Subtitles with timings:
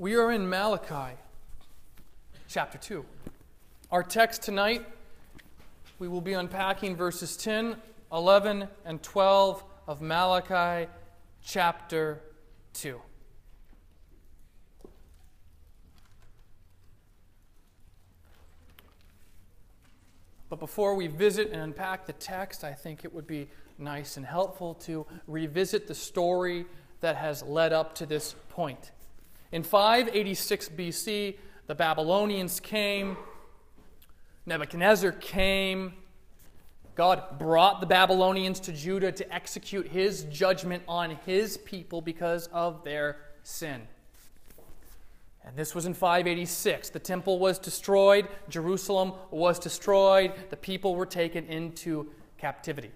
[0.00, 1.16] We are in Malachi
[2.46, 3.04] chapter 2.
[3.90, 4.86] Our text tonight,
[5.98, 7.74] we will be unpacking verses 10,
[8.12, 10.88] 11, and 12 of Malachi
[11.42, 12.20] chapter
[12.74, 13.00] 2.
[20.48, 24.24] But before we visit and unpack the text, I think it would be nice and
[24.24, 26.66] helpful to revisit the story
[27.00, 28.92] that has led up to this point.
[29.50, 31.36] In 586 BC,
[31.66, 33.16] the Babylonians came,
[34.44, 35.94] Nebuchadnezzar came.
[36.94, 42.82] God brought the Babylonians to Judah to execute his judgment on his people because of
[42.82, 43.82] their sin.
[45.44, 46.90] And this was in 586.
[46.90, 52.90] The temple was destroyed, Jerusalem was destroyed, the people were taken into captivity.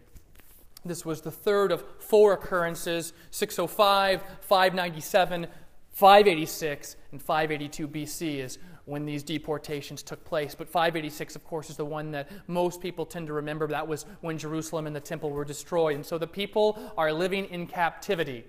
[0.84, 5.46] This was the third of four occurrences 605, 597,
[5.92, 10.54] 586 and 582 BC is when these deportations took place.
[10.54, 13.66] But 586, of course, is the one that most people tend to remember.
[13.68, 15.96] That was when Jerusalem and the temple were destroyed.
[15.96, 18.44] And so the people are living in captivity.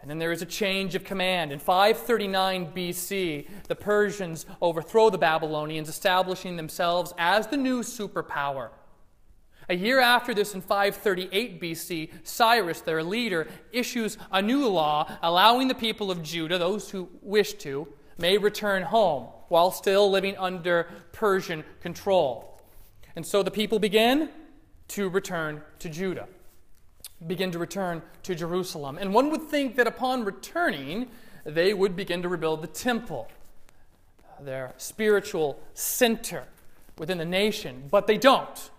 [0.00, 1.52] And then there is a change of command.
[1.52, 8.70] In 539 BC, the Persians overthrow the Babylonians, establishing themselves as the new superpower.
[9.68, 15.68] A year after this, in 538 BC, Cyrus, their leader, issues a new law allowing
[15.68, 17.88] the people of Judah, those who wish to,
[18.18, 22.60] may return home while still living under Persian control.
[23.14, 24.30] And so the people begin
[24.88, 26.28] to return to Judah,
[27.26, 28.98] begin to return to Jerusalem.
[29.00, 31.08] And one would think that upon returning,
[31.44, 33.28] they would begin to rebuild the temple,
[34.40, 36.44] their spiritual center
[36.98, 38.70] within the nation, but they don't.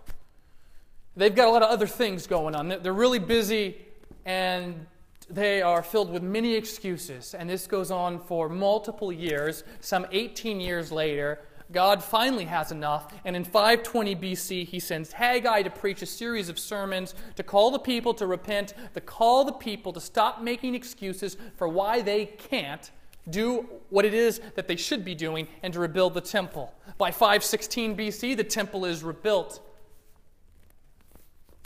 [1.16, 2.68] They've got a lot of other things going on.
[2.82, 3.76] They're really busy
[4.24, 4.86] and
[5.30, 7.34] they are filled with many excuses.
[7.34, 9.64] And this goes on for multiple years.
[9.80, 11.40] Some 18 years later,
[11.72, 13.12] God finally has enough.
[13.24, 17.70] And in 520 BC, he sends Haggai to preach a series of sermons to call
[17.70, 22.26] the people to repent, to call the people to stop making excuses for why they
[22.26, 22.90] can't
[23.30, 26.74] do what it is that they should be doing and to rebuild the temple.
[26.98, 29.60] By 516 BC, the temple is rebuilt.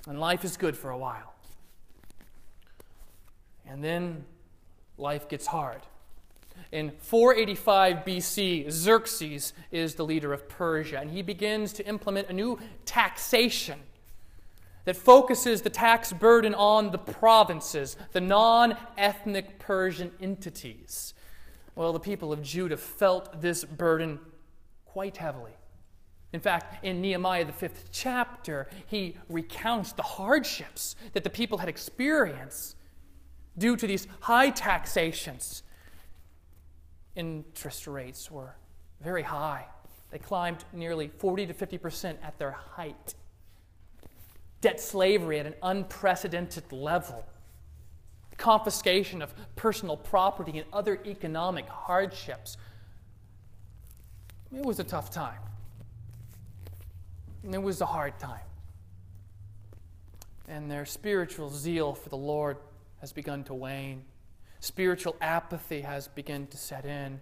[0.09, 1.35] And life is good for a while.
[3.67, 4.25] And then
[4.97, 5.83] life gets hard.
[6.73, 12.33] In 485 BC, Xerxes is the leader of Persia, and he begins to implement a
[12.33, 13.79] new taxation
[14.87, 21.13] that focuses the tax burden on the provinces, the non ethnic Persian entities.
[21.77, 24.19] Well, the people of Judah felt this burden
[24.87, 25.58] quite heavily.
[26.33, 31.69] In fact, in Nehemiah, the fifth chapter, he recounts the hardships that the people had
[31.69, 32.77] experienced
[33.57, 35.63] due to these high taxations.
[37.17, 38.55] Interest rates were
[39.01, 39.67] very high,
[40.11, 43.15] they climbed nearly 40 to 50% at their height.
[44.61, 47.25] Debt slavery at an unprecedented level.
[48.39, 52.57] Confiscation of personal property and other economic hardships.
[54.55, 55.39] It was a tough time.
[57.45, 58.41] And it was a hard time.
[60.49, 62.57] And their spiritual zeal for the Lord
[63.01, 64.05] has begun to wane.
[64.61, 67.21] Spiritual apathy has begun to set in.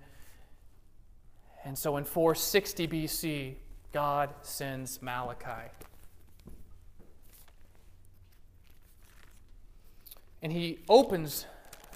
[1.64, 3.54] And so in 460 BC,
[3.92, 5.70] God sends Malachi.
[10.42, 11.46] And he opens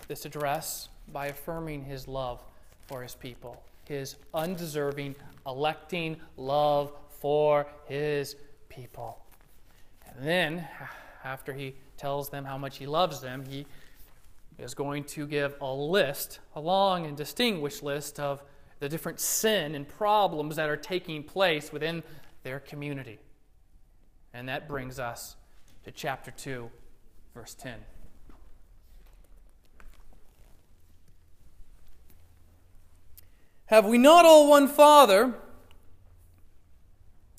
[0.08, 2.42] this address by affirming his love
[2.86, 5.14] for his people, his undeserving,
[5.46, 8.34] electing love for his
[8.68, 9.18] people.
[10.06, 10.66] And then,
[11.22, 13.66] after he tells them how much he loves them, he
[14.58, 18.42] is going to give a list, a long and distinguished list of
[18.80, 22.02] the different sin and problems that are taking place within
[22.42, 23.18] their community.
[24.32, 25.36] And that brings us
[25.84, 26.70] to chapter 2,
[27.34, 27.74] verse 10.
[33.66, 35.34] Have we not all one Father?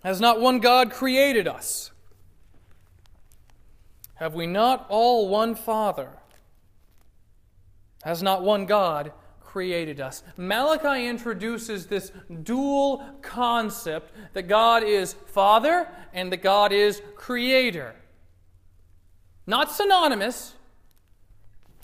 [0.04, 1.92] Has not one God created us?
[4.16, 6.10] Have we not all one Father?
[8.04, 10.24] Has not one God created us?
[10.38, 12.12] Malachi introduces this
[12.44, 17.96] dual concept that God is Father and that God is Creator.
[19.46, 20.54] Not synonymous,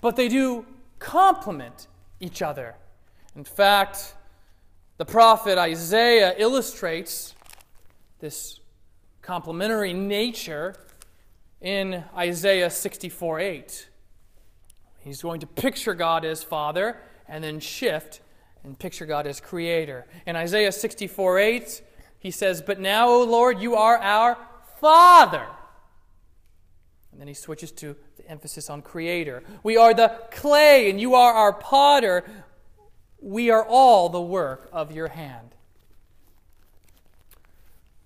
[0.00, 0.64] but they do
[0.98, 1.86] complement
[2.20, 2.74] each other.
[3.36, 4.14] In fact,
[4.96, 7.34] the prophet Isaiah illustrates
[8.18, 8.60] this
[9.22, 10.74] complementary nature
[11.60, 13.88] in Isaiah 64 8.
[15.00, 16.98] He's going to picture God as Father
[17.28, 18.20] and then shift
[18.64, 20.06] and picture God as creator.
[20.26, 21.82] In Isaiah 64 8,
[22.18, 24.36] he says, But now, O Lord, you are our
[24.80, 25.46] Father.
[27.12, 29.42] And then he switches to the emphasis on creator.
[29.62, 32.24] We are the clay, and you are our potter.
[33.20, 35.54] We are all the work of your hand.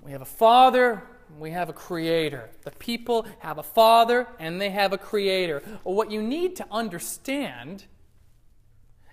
[0.02, 1.04] We have a father,
[1.38, 2.50] we have a creator.
[2.64, 5.62] The people have a father and they have a creator.
[5.84, 7.84] What you need to understand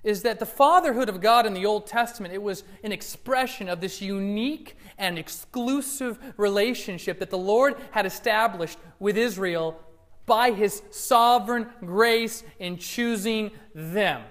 [0.04, 3.82] is that the fatherhood of God in the Old Testament it was an expression of
[3.82, 9.80] this unique and exclusive relationship that the Lord had established with Israel
[10.26, 14.22] by his sovereign grace in choosing them.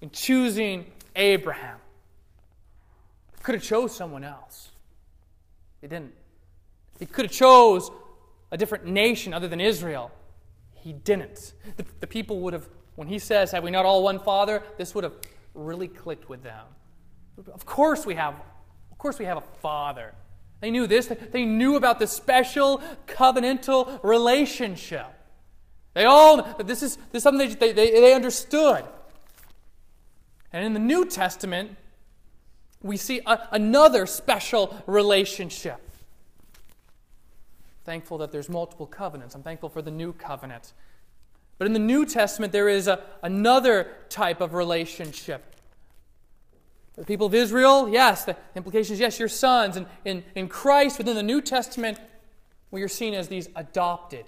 [0.00, 1.78] In choosing Abraham.
[3.42, 4.70] Could have chose someone else.
[5.80, 6.12] He didn't.
[6.98, 7.90] He could have chose
[8.50, 10.12] a different nation other than Israel.
[10.74, 11.54] He didn't.
[11.76, 14.62] The, the people would have, when he says, Have we not all one Father?
[14.78, 15.14] This would have
[15.54, 16.64] really clicked with them.
[17.52, 18.34] Of course we have,
[18.90, 20.14] of course we have a Father.
[20.60, 21.06] They knew this.
[21.06, 25.06] They knew about the special covenantal relationship.
[25.94, 28.84] They all, this is, this is something they, they, they understood.
[30.52, 31.76] And in the New Testament,
[32.82, 35.80] we see a, another special relationship.
[37.84, 39.34] Thankful that there's multiple covenants.
[39.34, 40.72] I'm thankful for the new covenant.
[41.58, 45.44] But in the New Testament, there is a, another type of relationship.
[46.94, 49.76] The people of Israel, yes, the implication is yes, you're sons.
[49.76, 51.98] And in, in Christ, within the New Testament,
[52.70, 54.26] we are seen as these adopted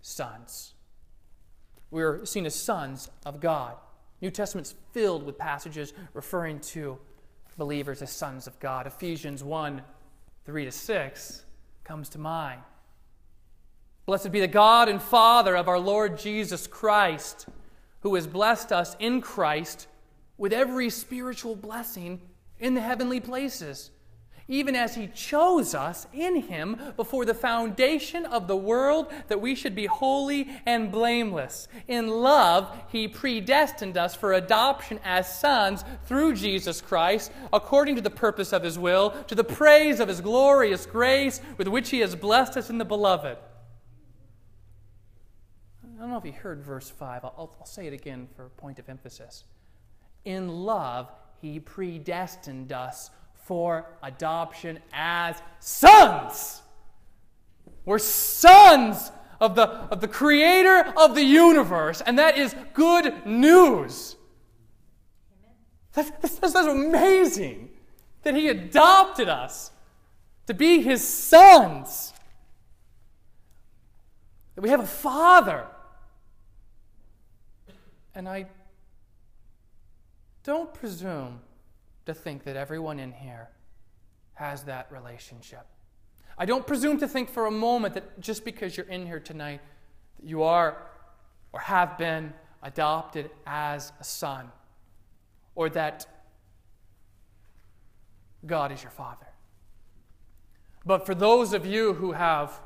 [0.00, 0.74] sons.
[1.90, 3.76] We are seen as sons of God.
[4.20, 6.98] New Testament's filled with passages referring to
[7.60, 8.86] believers as sons of God.
[8.86, 9.82] Ephesians 1
[10.46, 11.44] 3 to 6
[11.84, 12.62] comes to mind.
[14.06, 17.46] Blessed be the God and Father of our Lord Jesus Christ,
[18.00, 19.88] who has blessed us in Christ
[20.38, 22.22] with every spiritual blessing
[22.58, 23.90] in the heavenly places
[24.50, 29.54] even as He chose us in Him before the foundation of the world, that we
[29.54, 31.68] should be holy and blameless.
[31.86, 38.10] In love, He predestined us for adoption as sons through Jesus Christ, according to the
[38.10, 42.16] purpose of His will, to the praise of His glorious grace with which He has
[42.16, 43.38] blessed us in the Beloved.
[45.84, 47.24] I don't know if you heard verse 5.
[47.24, 49.44] I'll, I'll say it again for point of emphasis.
[50.24, 51.08] In love,
[51.40, 53.10] He predestined us
[53.50, 56.62] for adoption as sons.
[57.84, 59.10] We're sons
[59.40, 64.14] of the, of the creator of the universe, and that is good news.
[65.94, 67.70] That's, that's, that's amazing
[68.22, 69.72] that he adopted us
[70.46, 72.12] to be his sons.
[74.54, 75.66] That we have a father.
[78.14, 78.46] And I
[80.44, 81.40] don't presume
[82.10, 83.48] to think that everyone in here
[84.34, 85.66] has that relationship.
[86.36, 89.60] I don't presume to think for a moment that just because you're in here tonight,
[90.16, 90.76] that you are
[91.52, 94.50] or have been adopted as a son,
[95.54, 96.06] or that
[98.46, 99.26] God is your father.
[100.84, 102.60] But for those of you who have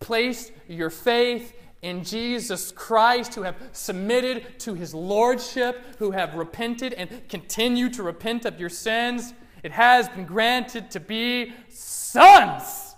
[0.00, 1.54] placed your faith
[1.86, 8.02] in Jesus Christ, who have submitted to his lordship, who have repented and continue to
[8.02, 12.94] repent of your sins, it has been granted to be sons.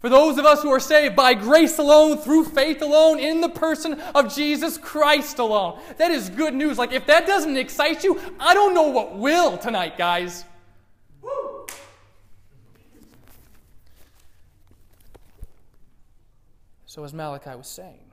[0.00, 3.48] For those of us who are saved by grace alone, through faith alone, in the
[3.48, 5.80] person of Jesus Christ alone.
[5.98, 6.78] That is good news.
[6.78, 10.44] Like, if that doesn't excite you, I don't know what will tonight, guys.
[16.96, 18.10] So, as Malachi was saying,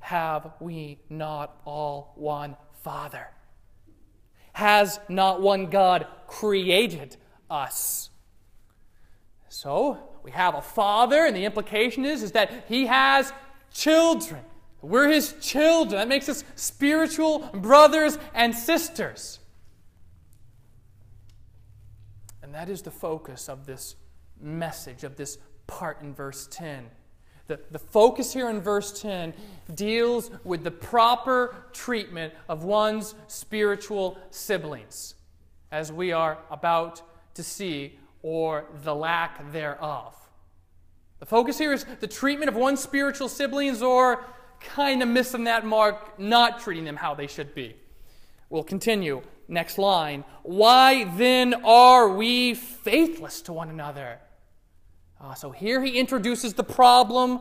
[0.00, 3.28] have we not all one Father?
[4.54, 7.18] Has not one God created
[7.50, 8.08] us?
[9.50, 13.30] So, we have a Father, and the implication is, is that He has
[13.70, 14.40] children.
[14.80, 15.98] We're His children.
[15.98, 19.38] That makes us spiritual brothers and sisters.
[22.42, 23.96] And that is the focus of this
[24.40, 26.88] message, of this part in verse 10.
[27.52, 29.34] The, the focus here in verse 10
[29.74, 35.16] deals with the proper treatment of one's spiritual siblings,
[35.70, 37.02] as we are about
[37.34, 40.16] to see, or the lack thereof.
[41.18, 44.24] The focus here is the treatment of one's spiritual siblings, or
[44.60, 47.76] kind of missing that mark, not treating them how they should be.
[48.48, 49.20] We'll continue.
[49.46, 50.24] Next line.
[50.42, 54.20] Why then are we faithless to one another?
[55.22, 57.40] Uh, so here he introduces the problem.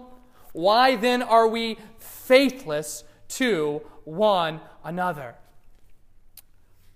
[0.54, 5.36] Why then are we faithless to one another.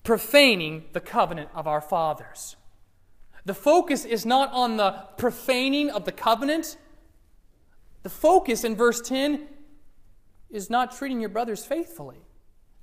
[0.03, 2.55] Profaning the covenant of our fathers.
[3.45, 6.77] The focus is not on the profaning of the covenant.
[8.03, 9.47] The focus in verse 10
[10.49, 12.21] is not treating your brothers faithfully.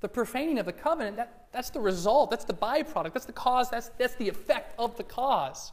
[0.01, 3.69] The profaning of the covenant, that, that's the result, that's the byproduct, that's the cause,
[3.69, 5.71] that's, that's the effect of the cause.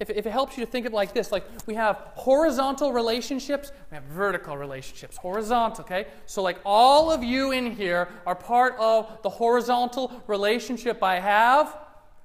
[0.00, 2.92] If, if it helps you to think of it like this, like we have horizontal
[2.92, 5.16] relationships, we have vertical relationships.
[5.16, 6.06] Horizontal, okay?
[6.26, 11.76] So, like all of you in here are part of the horizontal relationship I have.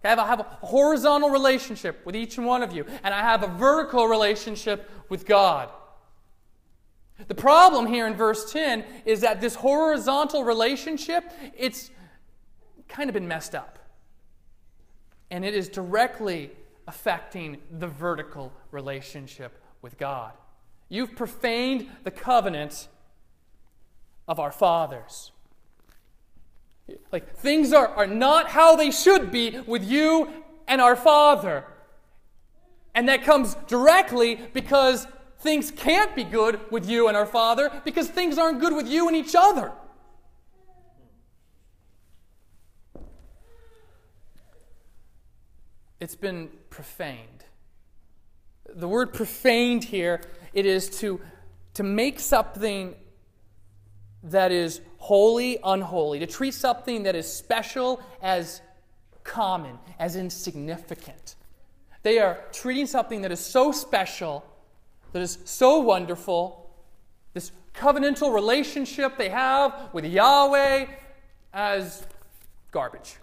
[0.04, 3.22] I have, I have a horizontal relationship with each and one of you, and I
[3.22, 5.70] have a vertical relationship with God.
[7.28, 11.24] The problem here in verse 10 is that this horizontal relationship,
[11.58, 11.90] it's
[12.90, 13.80] kind of been messed up.
[15.32, 16.52] And it is directly
[16.88, 20.34] affecting the vertical relationship with God.
[20.90, 22.88] You've profaned the covenant
[24.28, 25.32] of our fathers.
[27.12, 30.30] Like, things are, are not how they should be with you
[30.68, 31.66] and our Father.
[32.94, 35.08] And that comes directly because
[35.40, 39.08] things can't be good with you and our Father because things aren't good with you
[39.08, 39.72] and each other.
[46.00, 47.46] It's been profaned.
[48.68, 50.22] The word profaned here,
[50.54, 51.22] it is to,
[51.76, 52.96] to make something
[54.24, 58.62] that is holy unholy, to treat something that is special as
[59.24, 61.36] common, as insignificant.
[62.02, 64.44] They are treating something that is so special,
[65.12, 66.72] that is so wonderful,
[67.34, 70.88] this covenantal relationship they have with Yahweh,
[71.54, 72.08] as
[72.72, 73.18] garbage.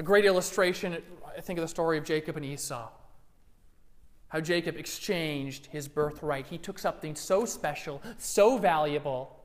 [0.00, 0.96] A great illustration,
[1.36, 2.88] I think of the story of Jacob and Esau
[4.30, 6.46] how Jacob exchanged his birthright.
[6.46, 9.36] He took something so special, so valuable,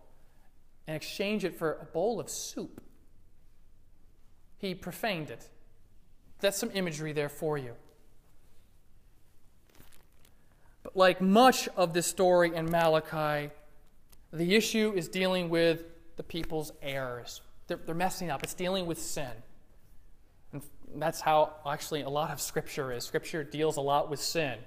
[0.86, 2.82] and exchanged it for a bowl of soup.
[4.60, 5.50] He profaned it.
[6.40, 7.74] That's some imagery there for you.
[10.84, 13.50] But like much of this story in Malachi,
[14.32, 15.84] the issue is dealing with
[16.16, 17.42] the people's errors.
[17.66, 19.32] They're, they're messing up, it's dealing with sin.
[21.00, 23.04] That's how actually a lot of Scripture is.
[23.04, 24.60] Scripture deals a lot with sin.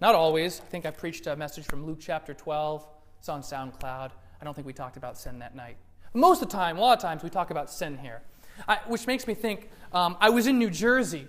[0.00, 0.60] Not always.
[0.60, 2.86] I think I preached a message from Luke chapter 12.
[3.18, 4.10] It's on SoundCloud.
[4.40, 5.76] I don't think we talked about sin that night.
[6.14, 8.22] Most of the time, a lot of times, we talk about sin here,
[8.66, 11.26] I, which makes me think um, I was in New Jersey,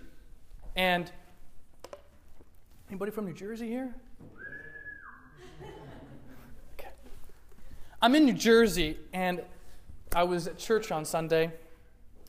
[0.75, 1.12] and
[2.89, 3.93] anybody from New Jersey here?
[6.79, 6.89] Okay.
[8.01, 9.41] I'm in New Jersey, and
[10.15, 11.51] I was at church on Sunday.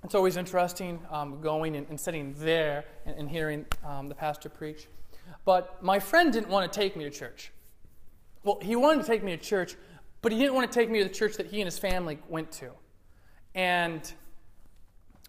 [0.03, 4.49] It's always interesting um, going and, and, sitting there and, and hearing um, the pastor
[4.49, 4.89] preach.
[5.45, 7.53] But my friend didn't want to take me to church.
[8.43, 9.77] Well, he wanted to take me to church,
[10.23, 12.19] but he didn't want to take me to the church that he and his family
[12.29, 12.71] went to.
[13.55, 14.11] And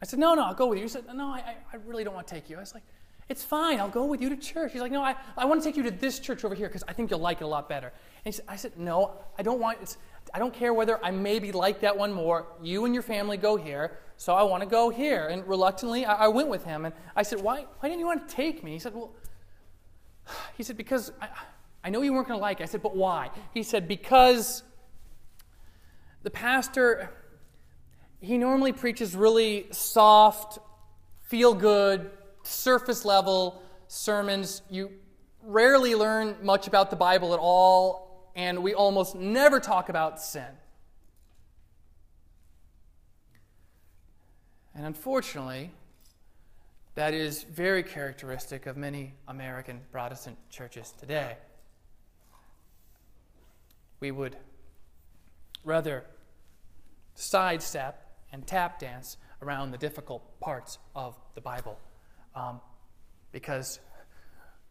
[0.01, 0.83] I said, No, no, I'll go with you.
[0.83, 2.57] He said, No, I, I really don't want to take you.
[2.57, 2.83] I was like,
[3.27, 4.71] It's fine, I'll go with you to church.
[4.71, 6.83] He's like, No, I, I want to take you to this church over here because
[6.87, 7.91] I think you'll like it a lot better.
[8.23, 9.97] And said, I said, No, I don't want it's,
[10.33, 12.47] I don't care whether I maybe like that one more.
[12.61, 15.27] You and your family go here, so I want to go here.
[15.27, 16.85] And reluctantly, I, I went with him.
[16.85, 18.71] And I said, why, why didn't you want to take me?
[18.71, 19.13] He said, Well,
[20.57, 21.27] he said, Because I,
[21.83, 22.63] I know you weren't going to like it.
[22.63, 23.31] I said, But why?
[23.53, 24.63] He said, Because
[26.23, 27.09] the pastor,
[28.19, 30.59] he normally preaches really soft,
[31.23, 32.11] feel good,
[32.43, 34.61] surface level sermons.
[34.69, 34.91] You
[35.43, 38.00] rarely learn much about the Bible at all,
[38.35, 40.45] and we almost never talk about sin.
[44.73, 45.71] And unfortunately,
[46.95, 51.37] that is very characteristic of many American Protestant churches today.
[53.99, 54.37] We would
[55.63, 56.05] rather
[57.15, 61.77] sidestep and tap dance around the difficult parts of the Bible
[62.35, 62.61] um,
[63.31, 63.79] because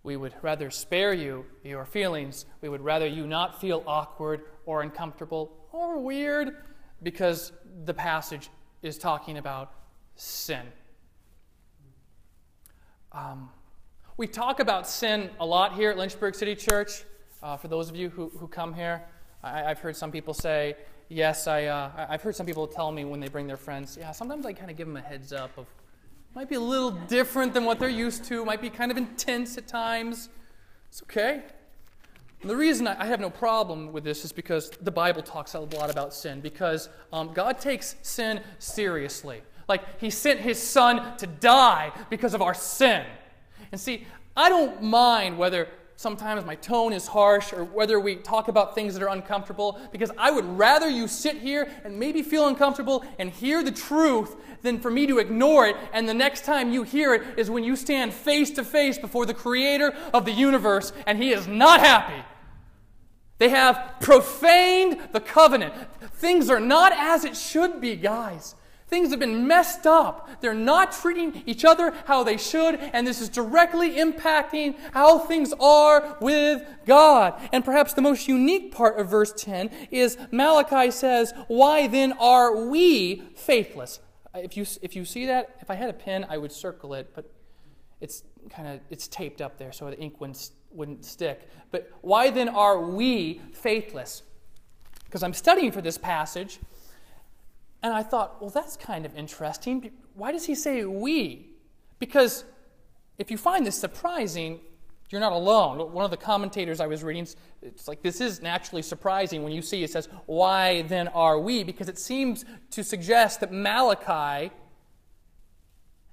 [0.03, 2.47] we would rather spare you your feelings.
[2.63, 6.57] We would rather you not feel awkward or uncomfortable or weird
[7.03, 7.53] because
[7.85, 8.51] the passage
[8.83, 9.73] is talking about
[10.15, 10.63] sin.
[13.13, 13.51] Um,
[14.17, 17.05] we talk about sin a lot here at Lynchburg City Church.
[17.43, 19.03] Uh, for those of you who, who come here,
[19.43, 20.77] I, have heard some people say,
[21.09, 24.13] yes, I, uh, I've heard some people tell me when they bring their friends, yeah,
[24.13, 25.67] sometimes I kind of give them a heads up of,
[26.35, 29.59] might be a little different than what they're used to, might be kind of intense
[29.59, 30.29] at times.
[30.89, 31.43] It's okay.
[32.41, 35.61] And the reason I have no problem with this is because the Bible talks a
[35.61, 39.43] lot about sin, because um, God takes sin seriously.
[39.69, 43.05] Like he sent his son to die because of our sin.
[43.73, 44.07] And see,
[44.37, 45.69] I don't mind whether
[46.01, 50.11] sometimes my tone is harsh or whether we talk about things that are uncomfortable because
[50.17, 54.81] I would rather you sit here and maybe feel uncomfortable and hear the truth than
[54.81, 57.77] for me to ignore it and the next time you hear it is when you
[57.77, 62.25] stand face to face before the creator of the universe and he is not happy.
[63.37, 65.75] They have profaned the covenant.
[66.15, 68.55] Things are not as it should be, guys.
[68.91, 70.29] Things have been messed up.
[70.41, 75.55] They're not treating each other how they should, and this is directly impacting how things
[75.61, 77.41] are with God.
[77.53, 82.67] And perhaps the most unique part of verse 10 is Malachi says, Why then are
[82.67, 84.01] we faithless?
[84.35, 87.13] If you, if you see that, if I had a pen, I would circle it,
[87.15, 87.33] but
[88.01, 91.49] it's kind of it's taped up there so the ink wouldn't, wouldn't stick.
[91.71, 94.25] But why then are we faithless?
[95.05, 96.59] Because I'm studying for this passage,
[97.83, 99.91] and I thought, well, that's kind of interesting.
[100.15, 101.51] Why does he say we?
[101.99, 102.45] Because
[103.19, 104.61] if you find this surprising,
[105.11, 105.79] you're not alone.
[105.93, 107.27] One of the commentators I was reading,
[107.63, 111.65] it's like this is naturally surprising when you see it says, Why then are we?
[111.65, 114.53] Because it seems to suggest that Malachi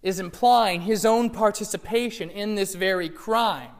[0.01, 3.71] is implying his own participation in this very crime.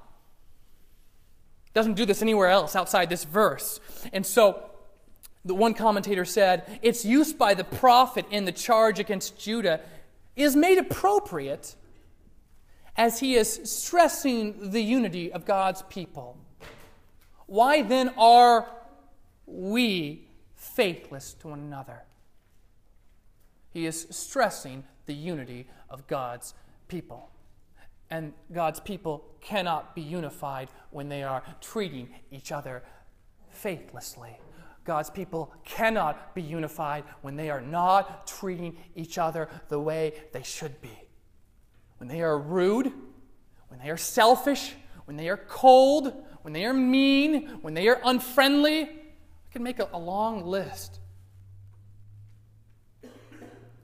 [1.73, 3.79] Doesn't do this anywhere else outside this verse.
[4.11, 4.66] And so
[5.47, 9.81] the one commentator said, its use by the prophet in the charge against Judah
[10.35, 11.75] is made appropriate
[12.95, 16.37] as he is stressing the unity of God's people.
[17.45, 18.67] Why then are
[19.45, 22.03] we faithless to one another?
[23.71, 26.53] He is stressing the unity of God's
[26.87, 27.29] people.
[28.09, 32.83] And God's people cannot be unified when they are treating each other
[33.51, 34.37] faithlessly.
[34.87, 40.43] God's people cannot be unified when they are not treating each other the way they
[40.43, 40.97] should be.
[41.97, 42.93] When they are rude,
[43.67, 47.99] when they are selfish, when they are cold, when they are mean, when they are
[48.05, 50.99] unfriendly, I can make a, a long list.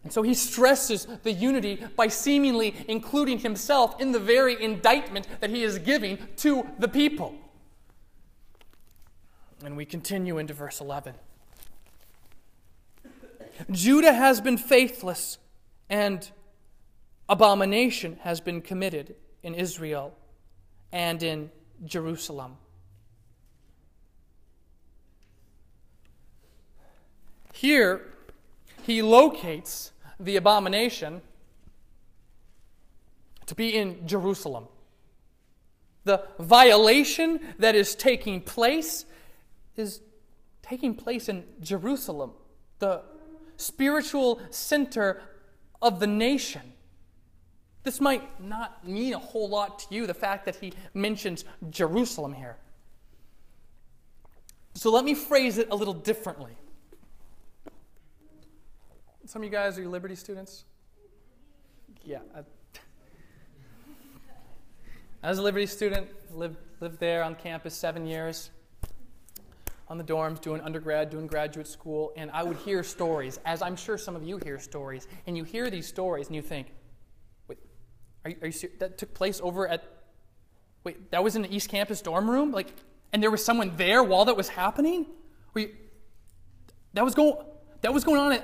[0.04, 5.50] And so he stresses the unity by seemingly including himself in the very indictment that
[5.50, 7.36] he is giving to the people.
[9.64, 11.16] And we continue into verse 11.
[13.72, 15.38] Judah has been faithless,
[15.90, 16.30] and
[17.30, 20.14] abomination has been committed in Israel
[20.92, 21.50] and in
[21.86, 22.58] Jerusalem.
[27.54, 28.02] Here,
[28.82, 31.22] he locates the abomination
[33.46, 34.68] to be in Jerusalem.
[36.04, 39.06] The violation that is taking place
[39.76, 40.02] is
[40.62, 42.32] taking place in Jerusalem,
[42.80, 43.02] the
[43.58, 45.22] spiritual center
[45.82, 46.62] of the nation.
[47.84, 52.34] This might not mean a whole lot to you, the fact that he mentions Jerusalem
[52.34, 52.58] here.
[54.74, 56.54] So let me phrase it a little differently.
[59.26, 60.64] Some of you guys are Liberty students?
[62.04, 62.20] Yeah.
[62.36, 62.40] I,
[65.24, 68.50] as a Liberty student, lived, lived there on campus seven years
[69.94, 73.76] on the dorms, doing undergrad, doing graduate school, and I would hear stories, as I'm
[73.76, 76.74] sure some of you hear stories, and you hear these stories and you think,
[77.48, 77.60] wait,
[78.26, 78.70] are you, are you?
[78.80, 79.84] That took place over at,
[80.84, 82.52] wait, that was in the East Campus dorm room?
[82.52, 82.74] Like,
[83.12, 85.06] and there was someone there while that was happening?
[85.56, 85.70] You,
[86.96, 87.36] that was going,
[87.82, 88.44] that was going on at,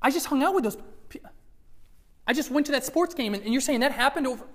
[0.00, 0.78] I just hung out with those,
[2.26, 4.46] I just went to that sports game, and, and you're saying that happened over,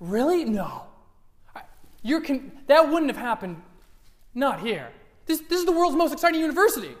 [0.00, 0.44] really?
[0.44, 0.82] No.
[2.04, 3.62] Con- that wouldn't have happened,
[4.34, 4.90] not here.
[5.26, 6.94] This, this is the world's most exciting university.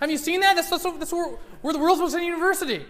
[0.00, 0.56] Have you seen that?
[0.56, 2.84] That's, that's, that's where, we're the world's most exciting university.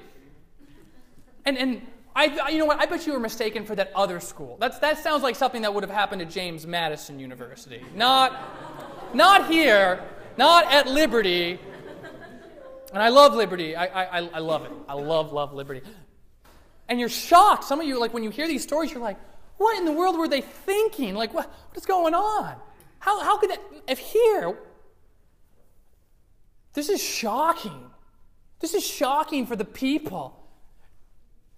[1.45, 1.83] And, and
[2.17, 2.81] I, you know what?
[2.81, 4.57] I bet you were mistaken for that other school.
[4.61, 7.83] That's, that sounds like something that would have happened at James Madison University.
[7.95, 10.03] Not, not here,
[10.38, 11.59] not at Liberty.
[12.93, 13.75] And I love Liberty.
[13.75, 14.73] I, I, I love it.
[14.88, 15.83] I love, love Liberty.
[16.88, 17.64] And you're shocked.
[17.64, 19.19] Some of you, like, when you hear these stories, you're like,
[19.57, 21.14] what in the world were they thinking?
[21.14, 22.55] Like, what, what is going on?
[23.05, 24.57] How, how could that, if here,
[26.73, 27.90] this is shocking.
[28.61, 30.43] This is shocking for the people.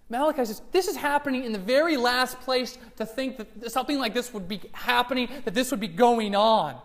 [0.08, 4.12] Malachi says, This is happening in the very last place to think that something like
[4.12, 6.80] this would be happening, that this would be going on.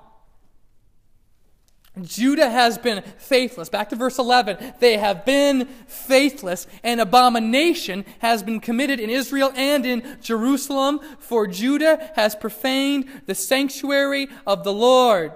[2.03, 3.69] Judah has been faithless.
[3.69, 4.73] Back to verse 11.
[4.79, 6.67] They have been faithless.
[6.83, 13.35] An abomination has been committed in Israel and in Jerusalem, for Judah has profaned the
[13.35, 15.33] sanctuary of the Lord.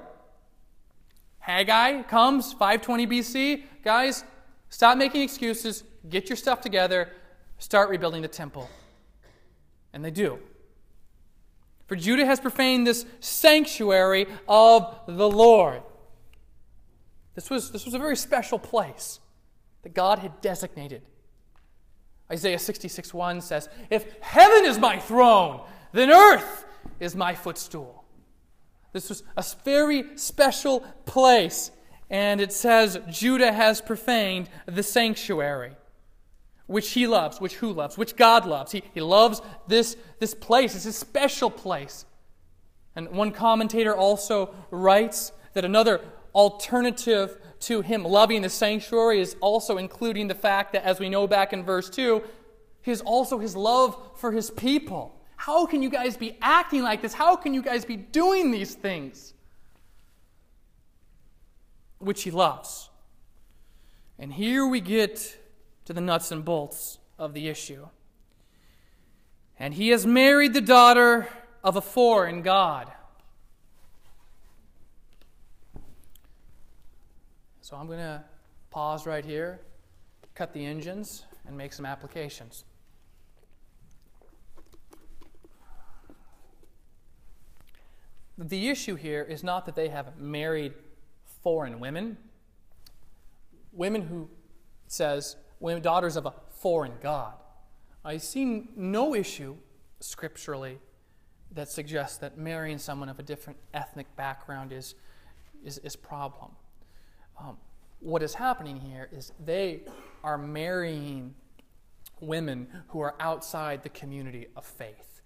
[1.40, 3.64] Haggai comes, 520 BC.
[3.84, 4.24] Guys,
[4.70, 5.84] stop making excuses.
[6.10, 7.12] Get your stuff together.
[7.60, 8.70] Start rebuilding the temple.
[9.94, 10.40] And they do.
[11.88, 15.84] For Judah has profaned this sanctuary of the Lord.
[17.36, 19.20] This was, this was a very special place
[19.84, 21.04] that God had designated.
[22.32, 26.66] Isaiah 66 1 says, If heaven is my throne, then earth
[27.00, 28.04] is my footstool.
[28.94, 31.72] This was a very special place.
[32.10, 35.76] And it says, Judah has profaned the sanctuary,
[36.68, 38.72] which he loves, which who loves, which God loves.
[38.72, 40.76] He, he loves this, this place.
[40.76, 42.06] It's a special place.
[42.96, 46.02] And one commentator also writes that another
[46.36, 51.26] alternative to him loving the sanctuary is also including the fact that, as we know
[51.26, 52.22] back in verse 2,
[52.82, 55.20] he is also his love for his people.
[55.38, 57.14] How can you guys be acting like this?
[57.14, 59.34] How can you guys be doing these things?
[61.98, 62.90] Which he loves.
[64.20, 65.38] And here we get
[65.86, 67.88] to the nuts and bolts of the issue.
[69.58, 71.28] And he has married the daughter
[71.64, 72.92] of a foreign God.
[77.66, 78.24] So I'm going to
[78.70, 79.60] pause right here,
[80.36, 82.64] cut the engines, and make some applications.
[88.38, 90.76] The issue here is not that they have married
[91.42, 92.20] foreign women,
[93.74, 94.30] women who
[94.86, 97.34] says women daughters of a foreign god.
[98.04, 99.56] I see no issue
[100.00, 100.78] scripturally
[101.50, 104.94] that suggests that marrying someone of a different ethnic background is
[105.64, 106.52] is, is problem.
[107.40, 107.58] Um,
[108.00, 109.84] what is happening here is they
[110.24, 111.34] are marrying
[112.22, 115.22] women who are outside the community of faith.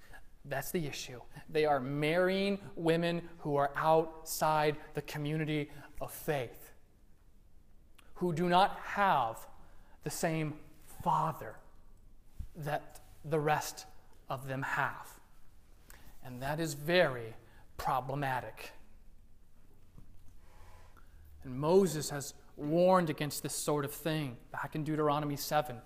[0.46, 1.20] That's the issue.
[1.50, 5.70] They are marrying women who are outside the community
[6.02, 6.72] of faith,
[8.16, 9.46] who do not have
[10.04, 10.56] the same
[11.04, 11.56] father
[12.56, 13.86] that the rest
[14.30, 15.08] of them have.
[16.24, 17.36] And that is very
[17.78, 18.72] problematic.
[21.44, 25.78] And Moses has warned against this sort of thing back in Deuteronomy 7.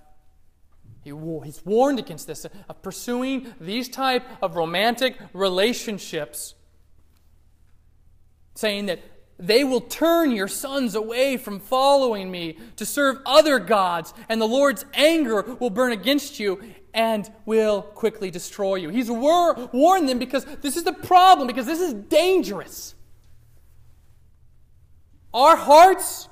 [1.04, 1.12] He,
[1.44, 6.56] he's warned against this, of pursuing these type of romantic relationships,
[8.56, 9.00] saying that
[9.38, 14.48] they will turn your sons away from following me to serve other gods, and the
[14.48, 16.62] Lord's anger will burn against you
[16.94, 18.90] and will quickly destroy you.
[18.90, 22.96] He's war- warned them because this is the problem, because this is dangerous.
[25.34, 26.30] Our hearts,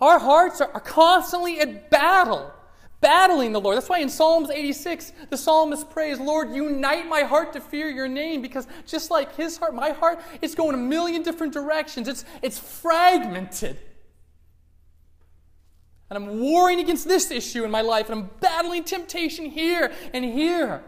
[0.00, 2.52] our hearts are, are constantly at battle,
[3.00, 3.76] battling the Lord.
[3.76, 8.06] That's why in Psalms 86, the psalmist prays, Lord, unite my heart to fear your
[8.06, 12.06] name, because just like his heart, my heart, it's going a million different directions.
[12.06, 13.78] It's, it's fragmented.
[16.10, 20.24] And I'm warring against this issue in my life, and I'm battling temptation here and
[20.24, 20.84] here.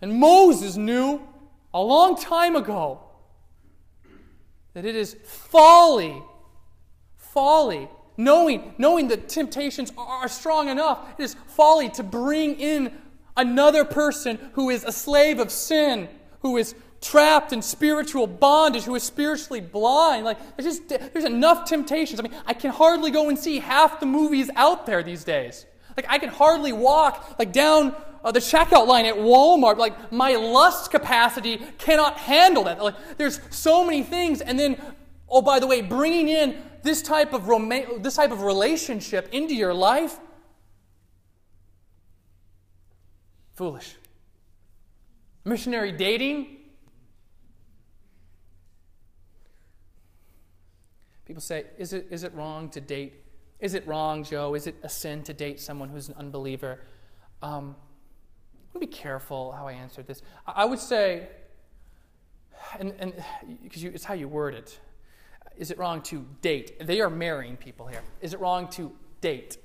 [0.00, 1.20] And Moses knew
[1.72, 3.05] a long time ago
[4.76, 6.22] that it is folly,
[7.16, 12.92] folly, knowing, knowing that temptations are strong enough, it is folly to bring in
[13.38, 16.10] another person who is a slave of sin,
[16.40, 20.26] who is trapped in spiritual bondage, who is spiritually blind.
[20.26, 22.20] Like there's just there's enough temptations.
[22.20, 25.64] I mean, I can hardly go and see half the movies out there these days.
[25.96, 29.78] Like I can hardly walk like down uh, the checkout line at Walmart.
[29.78, 32.82] Like my lust capacity cannot handle that.
[32.82, 34.80] Like there's so many things, and then
[35.28, 37.68] oh by the way, bringing in this type of rom-
[38.00, 40.18] this type of relationship into your life,
[43.54, 43.96] foolish.
[45.44, 46.56] Missionary dating.
[51.24, 53.25] People say, is it, is it wrong to date?
[53.60, 54.54] Is it wrong, Joe?
[54.54, 56.80] Is it a sin to date someone who's an unbeliever?
[57.42, 57.76] Um,
[58.78, 60.22] be careful how I answer this.
[60.46, 61.28] I would say,
[62.78, 63.14] and and
[63.62, 64.78] because it's how you word it,
[65.56, 66.86] is it wrong to date?
[66.86, 68.02] They are marrying people here.
[68.20, 69.58] Is it wrong to date?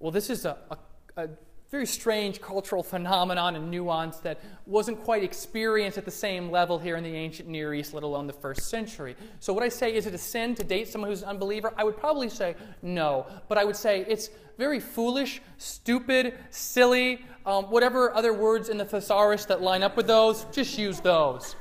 [0.00, 1.28] Well, this is a, a, a
[1.70, 6.96] very strange cultural phenomenon and nuance that wasn't quite experienced at the same level here
[6.96, 9.16] in the ancient Near East, let alone the first century.
[9.40, 11.72] So, would I say, is it a sin to date someone who's an unbeliever?
[11.76, 13.26] I would probably say no.
[13.48, 18.84] But I would say it's very foolish, stupid, silly, um, whatever other words in the
[18.84, 21.56] thesaurus that line up with those, just use those.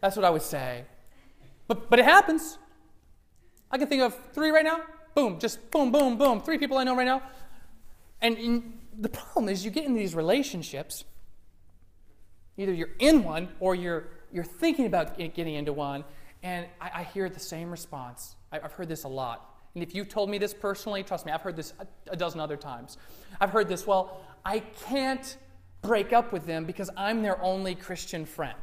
[0.00, 0.84] That's what I would say.
[1.68, 2.58] But, but it happens.
[3.70, 4.82] I can think of three right now.
[5.14, 6.40] Boom, just boom, boom, boom.
[6.40, 7.22] Three people I know right now.
[8.20, 11.04] And in, the problem is you get into these relationships,
[12.56, 16.04] either you're in one or you're, you're thinking about getting into one,
[16.42, 18.36] and I, I hear the same response.
[18.52, 19.54] I, I've heard this a lot.
[19.74, 22.40] And if you've told me this personally, trust me, I've heard this a, a dozen
[22.40, 22.96] other times.
[23.40, 25.36] I've heard this, well, I can't
[25.82, 28.56] break up with them because I'm their only Christian friend.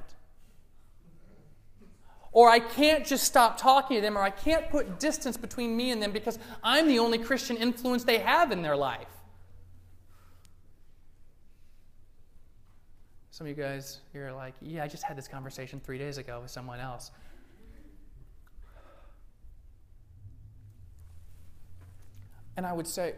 [2.32, 5.92] Or I can't just stop talking to them, or I can't put distance between me
[5.92, 9.13] and them because I'm the only Christian influence they have in their life.
[13.34, 16.42] Some of you guys, you're like, yeah, I just had this conversation three days ago
[16.44, 17.10] with someone else.
[22.56, 23.16] And I would say,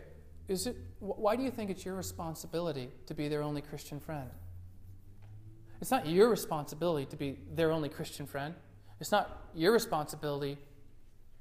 [0.47, 4.29] is it, why do you think it's your responsibility to be their only Christian friend?
[5.81, 8.55] It's not your responsibility to be their only Christian friend.
[9.01, 10.57] It's not your responsibility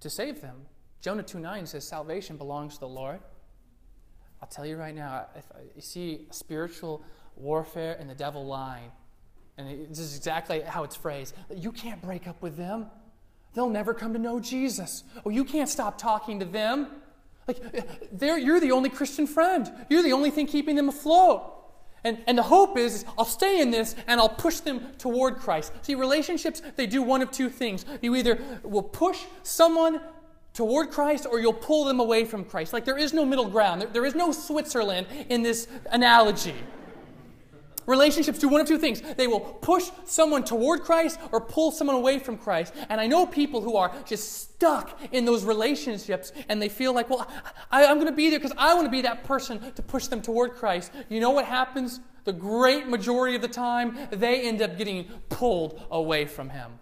[0.00, 0.56] to save them.
[1.00, 3.20] Jonah 2 9 says, Salvation belongs to the Lord.
[4.42, 5.44] I'll tell you right now, if
[5.76, 7.04] you see spiritual
[7.36, 8.90] warfare and the devil lying,
[9.56, 12.86] and this is exactly how it's phrased you can't break up with them.
[13.54, 15.04] They'll never come to know Jesus.
[15.24, 16.88] Oh, you can't stop talking to them.
[17.46, 17.60] Like,
[18.20, 19.70] you're the only Christian friend.
[19.88, 21.52] You're the only thing keeping them afloat.
[22.02, 25.36] And, and the hope is, is, I'll stay in this and I'll push them toward
[25.36, 25.72] Christ.
[25.82, 27.86] See, relationships, they do one of two things.
[28.02, 30.00] You either will push someone
[30.52, 32.72] toward Christ or you'll pull them away from Christ.
[32.72, 36.54] Like, there is no middle ground, there, there is no Switzerland in this analogy.
[37.86, 39.00] Relationships do one of two things.
[39.00, 42.74] They will push someone toward Christ or pull someone away from Christ.
[42.88, 47.10] And I know people who are just stuck in those relationships and they feel like,
[47.10, 47.28] well,
[47.70, 50.06] I, am going to be there because I want to be that person to push
[50.06, 50.92] them toward Christ.
[51.08, 52.00] You know what happens?
[52.24, 56.78] The great majority of the time, they end up getting pulled away from Him.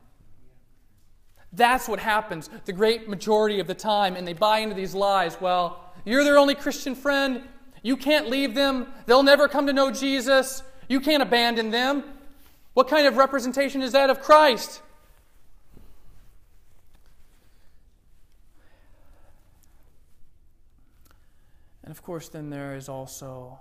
[1.53, 4.17] That's what happens the great majority of the time.
[4.17, 5.41] And they buy into these lies.
[5.41, 7.43] Well, you're their only Christian friend.
[7.83, 8.87] You can't leave them.
[9.07, 10.63] They'll never come to know Jesus.
[10.89, 12.05] You can't abandon them.
[12.75, 14.83] What kind of representation is that of Christ?
[21.85, 23.59] And of course, then there is also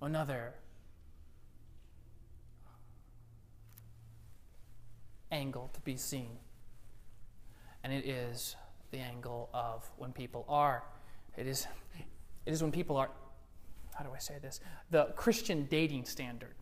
[0.00, 0.54] another
[5.30, 6.38] angle to be seen.
[7.84, 8.56] And it is
[8.90, 10.82] the angle of when people are.
[11.36, 11.66] It is,
[12.46, 13.10] it is when people are,
[13.98, 14.60] how do I say this?
[14.92, 16.54] The Christian dating standard.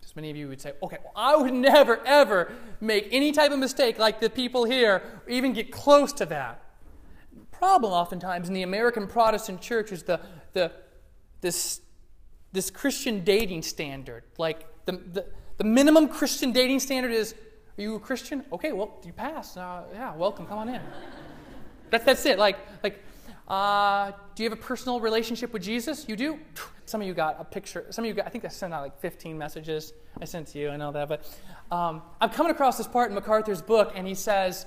[0.00, 3.52] Because many of you would say, okay, well, I would never, ever make any type
[3.52, 6.62] of mistake like the people here, or even get close to that.
[7.50, 10.20] Problem oftentimes in the American Protestant church is the,
[10.54, 10.72] the,
[11.42, 11.82] this,
[12.52, 14.22] this Christian dating standard.
[14.38, 15.26] Like the, the,
[15.58, 17.34] the minimum Christian dating standard is,
[17.76, 18.42] are you a Christian?
[18.54, 19.54] Okay, well, you pass.
[19.58, 20.80] Uh, yeah, welcome, come on in.
[21.90, 22.38] That's, that's it.
[22.38, 23.02] Like, like
[23.48, 26.06] uh, do you have a personal relationship with Jesus?
[26.06, 26.38] You do?
[26.84, 27.86] Some of you got a picture.
[27.90, 29.94] Some of you got, I think I sent out like 15 messages.
[30.20, 31.08] I sent to you, I know that.
[31.08, 31.38] But
[31.70, 34.66] um, I'm coming across this part in MacArthur's book, and he says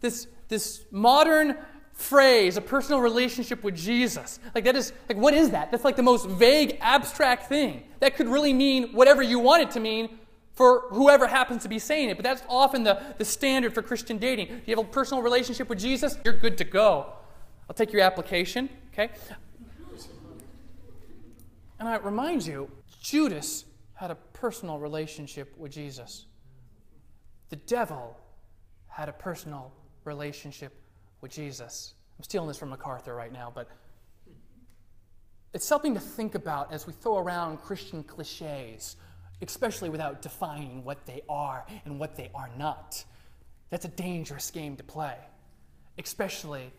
[0.00, 1.56] this, this modern
[1.92, 4.38] phrase, a personal relationship with Jesus.
[4.54, 5.72] Like, that is, like, what is that?
[5.72, 7.82] That's like the most vague, abstract thing.
[8.00, 10.18] That could really mean whatever you want it to mean
[10.52, 12.16] for whoever happens to be saying it.
[12.16, 14.48] But that's often the, the standard for Christian dating.
[14.48, 16.18] Do you have a personal relationship with Jesus?
[16.24, 17.12] You're good to go.
[17.68, 19.10] I'll take your application, okay?
[21.78, 22.70] And I remind you,
[23.02, 26.26] Judas had a personal relationship with Jesus.
[27.48, 28.16] The devil
[28.88, 29.72] had a personal
[30.04, 30.72] relationship
[31.20, 31.94] with Jesus.
[32.18, 33.68] I'm stealing this from MacArthur right now, but
[35.52, 38.96] it's something to think about as we throw around Christian cliches,
[39.42, 43.04] especially without defining what they are and what they are not.
[43.70, 45.16] That's a dangerous game to play,
[45.98, 46.72] especially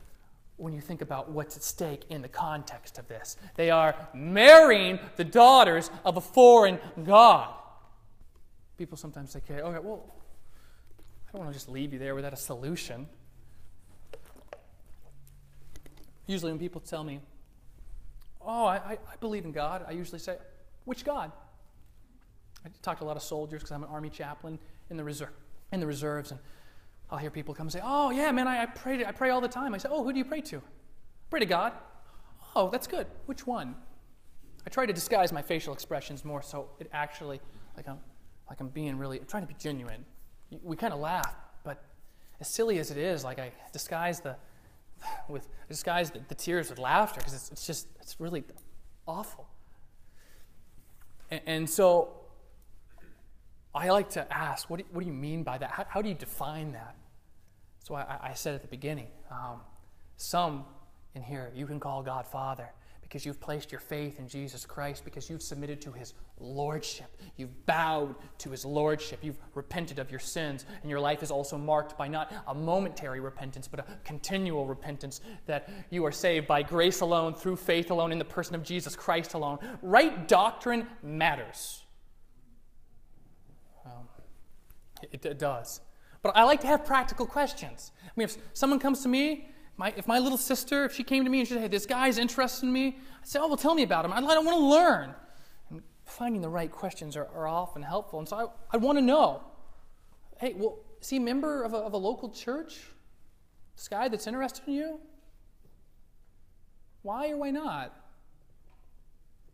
[0.58, 3.38] when you think about what's at stake in the context of this.
[3.56, 7.54] They are marrying the daughters of a foreign God.
[8.78, 10.13] People sometimes say, okay, okay, well,
[11.28, 13.08] I don't want to just leave you there without a solution.
[16.26, 17.22] Usually, when people tell me,
[18.41, 20.38] oh, I, I, believe in God, I usually say,
[20.86, 21.32] which God?
[22.65, 25.30] I talk to a lot of soldiers because I'm an army chaplain in the, reserve,
[25.72, 26.39] in the reserves, and
[27.10, 29.41] I'll hear people come and say, Oh, yeah, man, I, I, pray, I pray all
[29.41, 29.74] the time.
[29.74, 30.62] I say, Oh, who do you pray to?
[31.30, 31.74] Pray to God.
[32.56, 33.08] Oh, that's good.
[33.26, 33.76] Which one?
[34.65, 37.39] I try to disguise my facial expressions more so it actually,
[37.78, 38.00] like I'm,
[38.50, 40.04] like I'm being really, I'm trying to be genuine.
[40.62, 41.84] We kind of laugh, but
[42.39, 44.36] as silly as it is, like I disguise the,
[45.30, 48.43] with disguise the, the tears with laughter because it's, it's just, it's really
[49.08, 49.48] awful.
[51.32, 52.10] And, and so
[53.78, 55.72] I like to ask, what do, what do you mean by that?
[55.72, 56.96] How, how, do you define that?
[57.84, 59.62] So I, I said at the beginning, um,
[60.18, 60.66] some
[61.16, 62.70] in here you can call God Father
[63.08, 67.08] because you've placed your faith in Jesus Christ, because you've submitted to his lordship.
[67.38, 69.20] You've bowed to his lordship.
[69.22, 70.66] You've repented of your sins.
[70.82, 75.22] And your life is also marked by not a momentary repentance, but a continual repentance
[75.46, 78.94] that you are saved by grace alone, through faith alone, in the person of Jesus
[78.94, 79.60] Christ alone.
[79.82, 81.86] Right doctrine matters.
[83.86, 84.10] Um,
[85.12, 85.82] it, it does.
[86.22, 87.92] But I like to have practical questions.
[88.04, 91.24] I mean, if someone comes to me, my, if my little sister, if she came
[91.24, 93.58] to me and she said, hey, this guy's interested in me, I'd say, oh, well,
[93.58, 94.12] tell me about him.
[94.12, 95.14] I, I want to learn.
[95.70, 98.20] And finding the right questions are, are often helpful.
[98.20, 98.38] And so
[98.72, 99.44] I, I want to know,
[100.40, 102.80] hey, well, is he a member of a, of a local church?
[103.76, 105.00] This guy that's interested in you?
[107.04, 107.94] Why or why not?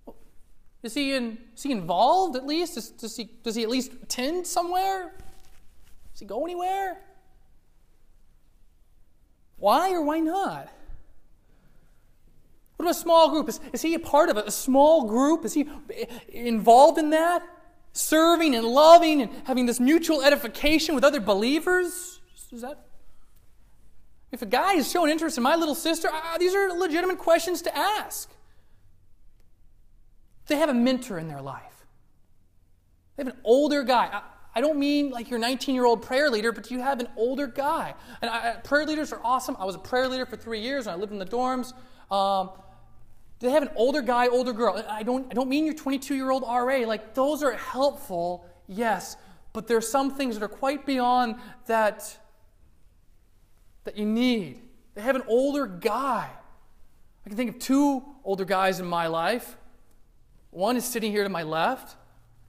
[0.05, 0.15] Well,
[0.81, 2.75] is he, in, is he involved at least?
[2.75, 5.13] Does, does, he, does he at least attend somewhere?
[6.13, 7.01] Does he go anywhere?
[9.57, 10.69] Why or why not?
[12.75, 13.49] What about a small group?
[13.49, 15.45] Is, is he a part of a, a small group?
[15.45, 15.67] Is he
[16.29, 17.43] involved in that?
[17.93, 22.19] Serving and loving and having this mutual edification with other believers?
[22.51, 22.85] Is that?
[24.31, 27.61] If a guy is showing interest in my little sister, uh, these are legitimate questions
[27.63, 28.29] to ask.
[30.47, 31.85] They have a mentor in their life.
[33.15, 34.21] They have an older guy.
[34.55, 37.47] I don't mean like your 19 year old prayer leader, but you have an older
[37.47, 37.95] guy.
[38.21, 39.55] And I, prayer leaders are awesome.
[39.59, 41.73] I was a prayer leader for three years and I lived in the dorms.
[42.11, 42.51] Um,
[43.39, 44.83] they have an older guy, older girl.
[44.87, 46.85] I don't, I don't mean your 22 year old RA.
[46.87, 49.17] Like, those are helpful, yes,
[49.51, 51.35] but there are some things that are quite beyond
[51.65, 52.17] that
[53.83, 54.61] that you need.
[54.95, 56.29] They have an older guy.
[57.25, 59.57] I can think of two older guys in my life.
[60.51, 61.95] One is sitting here to my left,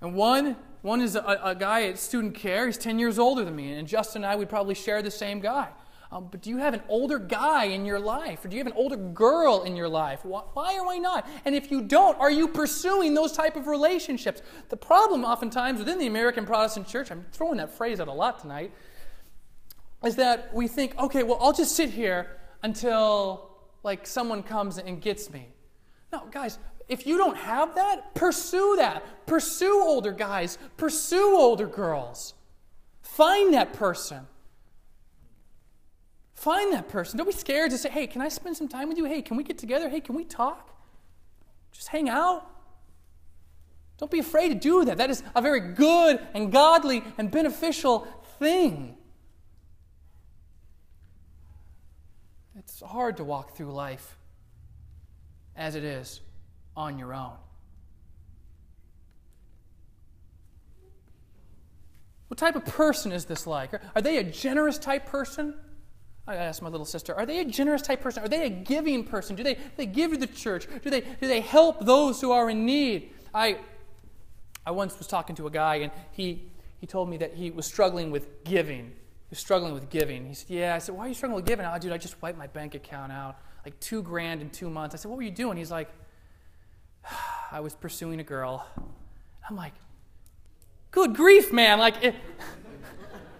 [0.01, 2.67] and one one is a, a, guy at student care.
[2.67, 3.73] He's 10 years older than me.
[3.73, 5.69] And Justin and I would probably share the same guy.
[6.13, 8.45] Um, but do you have an older guy in your life?
[8.45, 10.27] Or do you have an older girl in your life?
[10.27, 11.27] Why, why or why not?
[11.47, 14.43] And if you don't, are you pursuing those type of relationships?
[14.69, 18.39] The problem oftentimes within the American Protestant church, I'm throwing that phrase out a lot
[18.39, 18.71] tonight,
[20.05, 25.01] is that we think, okay, well, I'll just sit here until like someone comes and
[25.01, 25.49] gets me.
[26.13, 29.27] No, guys, if you don't have that, pursue that.
[29.27, 32.35] Pursue older guys, pursue older girls.
[33.03, 34.27] Find that person.
[36.35, 37.17] Find that person.
[37.17, 39.05] Don't be scared to say, hey, can I spend some time with you?
[39.05, 39.89] Hey, can we get together?
[39.89, 40.71] Hey, can we talk?
[41.73, 42.51] Just hang out.
[43.97, 44.99] Don't be afraid to do that.
[44.99, 48.07] That is a very good and godly and beneficial
[48.39, 48.97] thing.
[52.57, 54.19] It's hard to walk through life
[55.57, 56.21] as it is
[56.77, 57.33] on your own.
[62.29, 63.71] What type of person is this like?
[63.95, 65.55] Are they a generous type person?
[66.27, 68.25] I asked my little sister, are they a generous type person?
[68.25, 69.37] Are they a giving person?
[69.37, 70.67] Do they, they give to the church?
[70.83, 73.11] Do they, do they help those who are in need?
[73.35, 73.59] I,
[74.65, 77.67] I once was talking to a guy, and he, he told me that he was
[77.67, 78.87] struggling with giving.
[78.87, 80.27] He was struggling with giving.
[80.27, 80.75] He said, Yeah.
[80.75, 81.67] I said, Why are you struggling with giving?
[81.67, 83.39] I Oh, dude, I just wiped my bank account out.
[83.65, 84.95] Like two grand in two months.
[84.95, 85.59] I said, What were you doing?
[85.59, 85.91] He's like,
[87.53, 88.67] I was pursuing a girl.
[89.49, 89.75] I'm like,
[90.91, 91.79] good grief, man.
[91.79, 92.15] Like, it,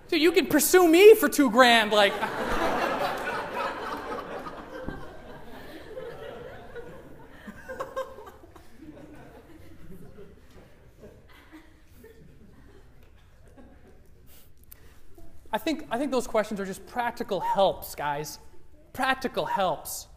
[0.09, 1.93] dude, you can pursue me for two grand.
[1.93, 2.13] Like,
[15.53, 18.41] I think, I think those questions are just practical helps, guys.
[18.93, 20.09] Practical helps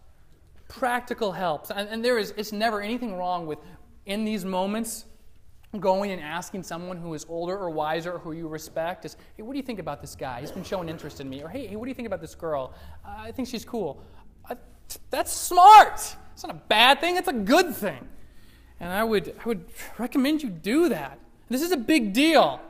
[0.67, 1.71] practical helps.
[1.71, 3.59] And, and there is, it's never anything wrong with,
[4.05, 5.05] in these moments,
[5.79, 9.43] going and asking someone who is older or wiser or who you respect is, hey,
[9.43, 10.39] what do you think about this guy?
[10.39, 11.43] He's been showing interest in me.
[11.43, 12.73] Or, hey, hey what do you think about this girl?
[13.05, 14.01] Uh, I think she's cool.
[14.49, 14.55] I,
[15.09, 16.15] that's smart.
[16.33, 18.07] It's not a bad thing, it's a good thing.
[18.79, 19.65] And I would, I would
[19.97, 21.19] recommend you do that.
[21.49, 22.61] This is a big deal.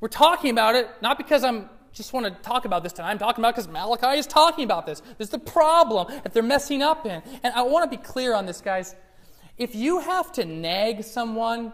[0.00, 3.10] We're talking about it not because I'm just want to talk about this tonight.
[3.10, 5.00] I'm talking about because Malachi is talking about this.
[5.18, 7.22] This is the problem that they're messing up in.
[7.42, 8.94] And I want to be clear on this, guys.
[9.56, 11.72] If you have to nag someone,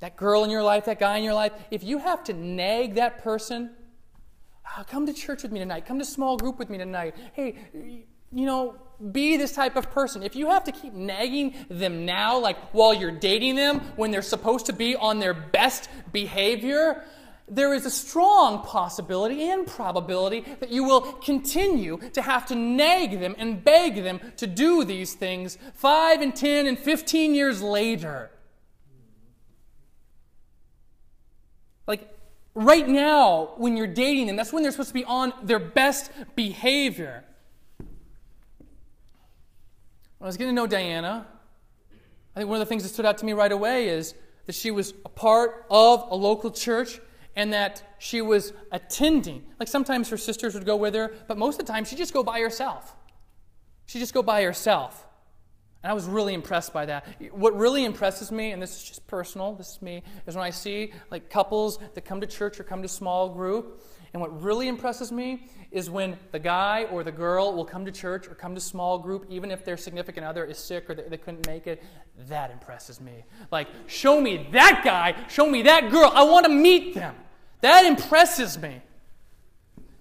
[0.00, 2.94] that girl in your life, that guy in your life, if you have to nag
[2.94, 3.70] that person,
[4.76, 5.86] oh, come to church with me tonight.
[5.86, 7.14] Come to small group with me tonight.
[7.34, 8.76] Hey, you know,
[9.10, 10.22] be this type of person.
[10.22, 14.22] If you have to keep nagging them now, like while you're dating them, when they're
[14.22, 17.04] supposed to be on their best behavior,
[17.48, 23.20] there is a strong possibility and probability that you will continue to have to nag
[23.20, 28.30] them and beg them to do these things five and ten and fifteen years later.
[31.86, 32.08] Like
[32.54, 36.10] right now, when you're dating them, that's when they're supposed to be on their best
[36.36, 37.24] behavior.
[40.18, 41.26] When I was getting to know Diana,
[42.34, 44.14] I think one of the things that stood out to me right away is
[44.46, 47.00] that she was a part of a local church
[47.36, 49.44] and that she was attending.
[49.58, 52.12] Like sometimes her sisters would go with her, but most of the time she'd just
[52.12, 52.94] go by herself.
[53.86, 55.06] She'd just go by herself.
[55.82, 57.04] And I was really impressed by that.
[57.32, 60.50] What really impresses me, and this is just personal, this is me, is when I
[60.50, 63.82] see like couples that come to church or come to small group.
[64.12, 67.92] And what really impresses me is when the guy or the girl will come to
[67.92, 71.04] church or come to small group, even if their significant other is sick or they,
[71.04, 71.82] they couldn't make it.
[72.28, 73.24] That impresses me.
[73.50, 76.12] Like, show me that guy, show me that girl.
[76.14, 77.14] I want to meet them.
[77.62, 78.82] That impresses me.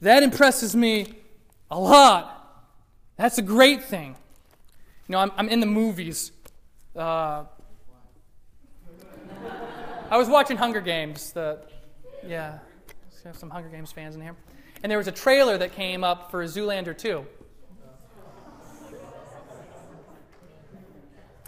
[0.01, 1.13] That impresses me
[1.69, 2.67] a lot.
[3.15, 4.17] That's a great thing.
[5.07, 6.31] You know, I'm, I'm in the movies.
[6.95, 7.45] Uh,
[10.09, 11.31] I was watching Hunger Games.
[11.31, 11.59] The,
[12.27, 12.59] yeah,
[13.23, 14.35] have some Hunger Games fans in here.
[14.83, 17.25] And there was a trailer that came up for Zoolander 2.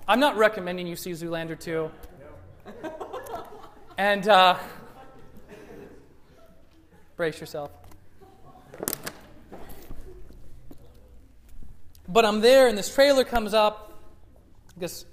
[0.07, 1.89] I'm not recommending you see Zoolander 2.
[3.97, 4.57] And uh,
[7.15, 7.71] brace yourself.
[12.07, 13.93] But I'm there, and this trailer comes up.
[14.76, 15.05] I guess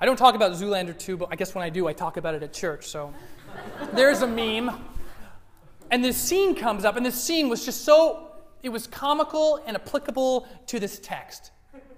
[0.00, 2.34] I don't talk about Zoolander 2, but I guess when I do, I talk about
[2.34, 2.86] it at church.
[2.86, 3.14] So
[3.94, 4.70] there's a meme.
[5.90, 8.32] And this scene comes up, and this scene was just so,
[8.62, 11.50] it was comical and applicable to this text.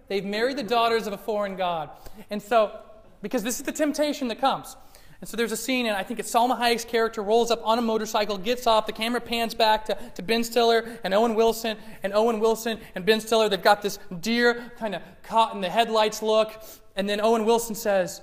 [0.08, 1.90] They've married the daughters of a foreign god.
[2.30, 2.78] And so,
[3.22, 4.76] because this is the temptation that comes.
[5.20, 7.78] And so there's a scene, and I think it's Salma Hayek's character rolls up on
[7.78, 11.76] a motorcycle, gets off, the camera pans back to, to Ben Stiller and Owen Wilson,
[12.04, 15.68] and Owen Wilson and Ben Stiller, they've got this deer kind of caught in the
[15.68, 16.62] headlights look,
[16.94, 18.22] and then Owen Wilson says,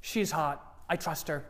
[0.00, 0.64] She's hot.
[0.88, 1.44] I trust her.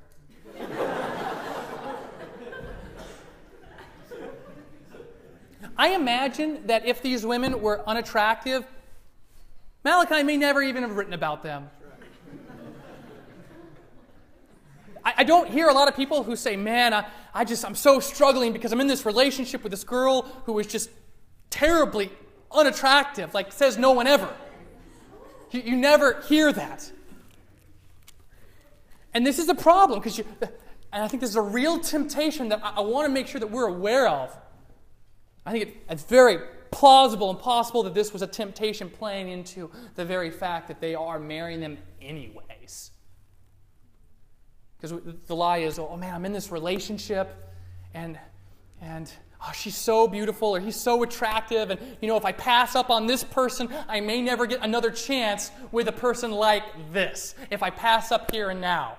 [5.81, 8.67] I imagine that if these women were unattractive,
[9.83, 11.71] Malachi may never even have written about them.
[15.03, 17.99] I, don't hear a lot of people who say, Man, I, I just, I'm so
[17.99, 20.91] struggling because I'm in this relationship with this girl who is just
[21.49, 22.11] terribly
[22.53, 24.29] unattractive, like says no one ever.
[25.51, 26.93] You, you never hear that.
[29.15, 30.27] And this is a problem because you,
[30.93, 33.41] and I think this is a real temptation that I, I want to make sure
[33.41, 34.37] that we're aware of.
[35.51, 36.39] I think it, it's very
[36.71, 40.95] plausible and possible that this was a temptation playing into the very fact that they
[40.95, 42.93] are marrying them anyways.
[44.77, 44.97] Because
[45.27, 47.53] the lie is, oh man, I'm in this relationship
[47.95, 48.17] and
[48.81, 49.13] and
[49.45, 52.89] oh, she's so beautiful or he's so attractive and you know if I pass up
[52.89, 57.35] on this person, I may never get another chance with a person like this.
[57.51, 58.99] If I pass up here and now.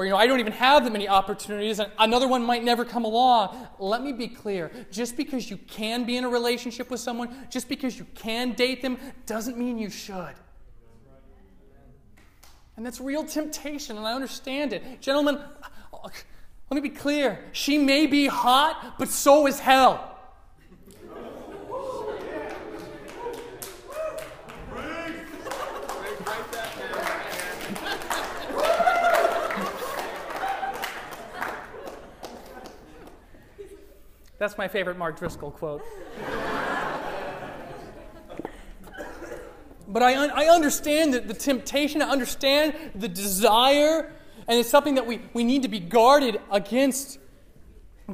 [0.00, 2.86] Or, you know, I don't even have that many opportunities, and another one might never
[2.86, 3.68] come along.
[3.78, 7.68] Let me be clear just because you can be in a relationship with someone, just
[7.68, 8.96] because you can date them,
[9.26, 10.32] doesn't mean you should.
[12.78, 15.02] And that's real temptation, and I understand it.
[15.02, 16.08] Gentlemen, uh, uh,
[16.70, 17.44] let me be clear.
[17.52, 20.09] She may be hot, but so is hell.
[34.40, 35.82] That's my favorite Mark Driscoll quote.
[39.86, 44.10] but I, I understand the, the temptation, I understand the desire,
[44.48, 47.18] and it's something that we, we need to be guarded against.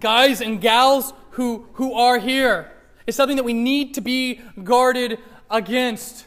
[0.00, 2.72] Guys and gals who, who are here.
[3.06, 6.26] It's something that we need to be guarded against.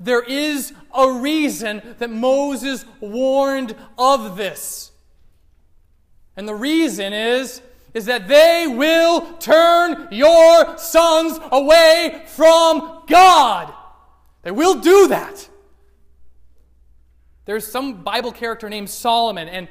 [0.00, 4.90] There is a reason that Moses warned of this.
[6.36, 7.62] And the reason is
[7.96, 13.72] is that they will turn your sons away from God.
[14.42, 15.48] They will do that.
[17.46, 19.66] There's some Bible character named Solomon, and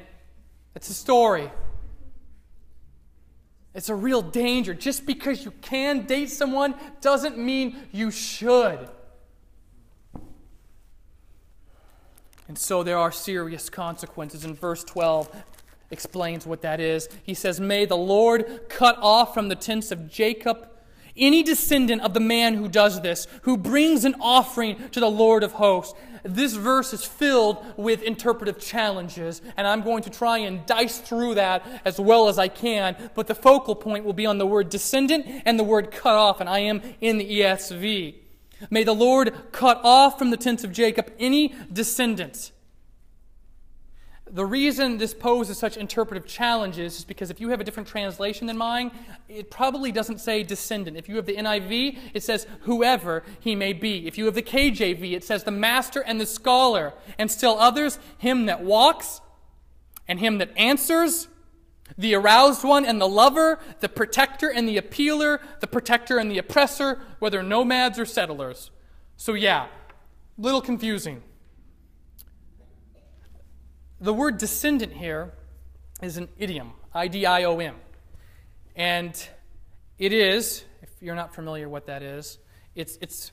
[0.74, 1.52] it's a story.
[3.76, 4.74] It's a real danger.
[4.74, 8.88] Just because you can date someone doesn't mean you should.
[12.48, 14.44] And so there are serious consequences.
[14.44, 15.30] In verse 12,
[15.90, 17.08] explains what that is.
[17.22, 20.68] He says, May the Lord cut off from the tents of Jacob
[21.16, 25.42] any descendant of the man who does this, who brings an offering to the Lord
[25.42, 25.94] of hosts.
[26.22, 31.36] This verse is filled with interpretive challenges, and I'm going to try and dice through
[31.36, 34.68] that as well as I can, but the focal point will be on the word
[34.68, 38.16] descendant and the word cut off, and I am in the ESV.
[38.70, 42.52] May the Lord cut off from the tents of Jacob any descendants
[44.28, 48.48] The reason this poses such interpretive challenges is because if you have a different translation
[48.48, 48.90] than mine,
[49.28, 50.96] it probably doesn't say descendant.
[50.96, 54.08] If you have the NIV, it says whoever he may be.
[54.08, 56.92] If you have the KJV, it says the master and the scholar.
[57.18, 59.20] And still others, him that walks
[60.08, 61.28] and him that answers,
[61.96, 66.38] the aroused one and the lover, the protector and the appealer, the protector and the
[66.38, 68.72] oppressor, whether nomads or settlers.
[69.16, 69.68] So, yeah,
[70.36, 71.22] little confusing.
[73.98, 75.32] The word descendant here
[76.02, 77.76] is an idiom, I D I O M.
[78.74, 79.28] And
[79.98, 82.36] it is, if you're not familiar what that is,
[82.74, 83.32] it's, it's,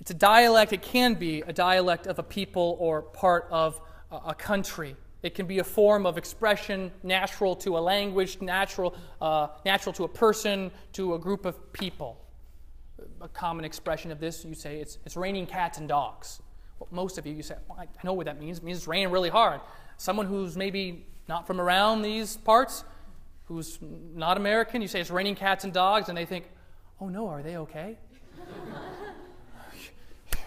[0.00, 3.78] it's a dialect, it can be a dialect of a people or part of
[4.10, 4.96] a, a country.
[5.22, 10.04] It can be a form of expression natural to a language, natural, uh, natural to
[10.04, 12.24] a person, to a group of people.
[13.20, 16.40] A common expression of this, you say, it's, it's raining cats and dogs.
[16.90, 18.58] Most of you, you say, well, I know what that means.
[18.58, 19.60] It means it's raining really hard.
[19.96, 22.84] Someone who's maybe not from around these parts,
[23.46, 26.50] who's not American, you say it's raining cats and dogs, and they think,
[27.00, 27.96] oh no, are they okay?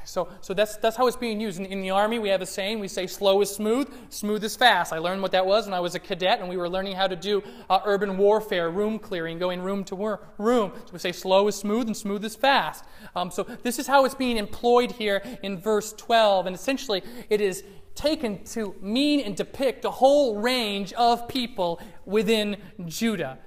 [0.07, 1.59] So, so that's, that's how it's being used.
[1.59, 4.55] In, in, the Army, we have a saying we say slow is smooth, smooth is
[4.55, 4.93] fast.
[4.93, 7.07] I learned what that was when I was a cadet, and we were learning how
[7.07, 10.71] to do uh, urban warfare, room clearing, going room to room.
[10.85, 12.85] So we say slow is smooth and smooth is fast.
[13.17, 16.47] Um, so this is how it's being employed here in verse 12.
[16.47, 22.55] And essentially, it is taken to mean and depict a whole range of people within
[22.85, 23.39] Judah.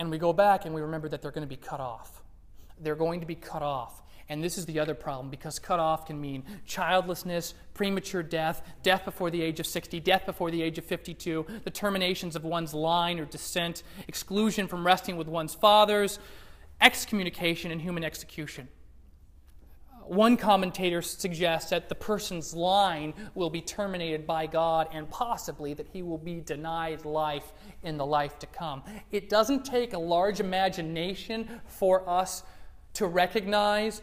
[0.00, 2.13] And we go back and we remember that they're going to be cut off
[2.80, 4.02] they're going to be cut off.
[4.28, 9.04] And this is the other problem because cut off can mean childlessness, premature death, death
[9.04, 12.72] before the age of 60, death before the age of 52, the terminations of one's
[12.72, 16.18] line or descent, exclusion from resting with one's fathers,
[16.80, 18.68] excommunication, and human execution.
[20.06, 25.88] One commentator suggests that the person's line will be terminated by God and possibly that
[25.88, 27.52] he will be denied life
[27.82, 28.82] in the life to come.
[29.10, 32.42] It doesn't take a large imagination for us
[32.94, 34.02] to recognize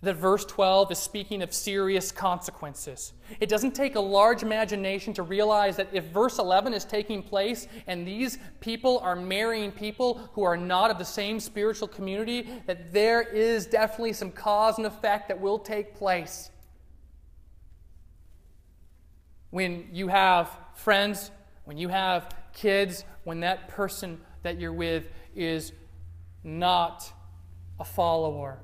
[0.00, 3.14] that verse 12 is speaking of serious consequences.
[3.40, 7.66] It doesn't take a large imagination to realize that if verse 11 is taking place
[7.88, 12.92] and these people are marrying people who are not of the same spiritual community, that
[12.92, 16.50] there is definitely some cause and effect that will take place.
[19.50, 21.32] When you have friends,
[21.64, 25.72] when you have kids, when that person that you're with is
[26.44, 27.12] not
[27.80, 28.60] a follower